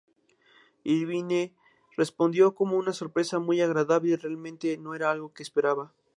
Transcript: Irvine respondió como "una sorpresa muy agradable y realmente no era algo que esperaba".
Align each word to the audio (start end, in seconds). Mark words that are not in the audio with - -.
Irvine 0.83 1.53
respondió 1.95 2.55
como 2.55 2.75
"una 2.75 2.91
sorpresa 2.91 3.37
muy 3.37 3.61
agradable 3.61 4.13
y 4.13 4.15
realmente 4.15 4.75
no 4.79 4.95
era 4.95 5.11
algo 5.11 5.31
que 5.31 5.43
esperaba". 5.43 5.93